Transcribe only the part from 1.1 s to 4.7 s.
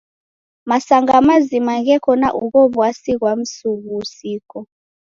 mazima gheko na ugho w'asi ghwa msughusiko.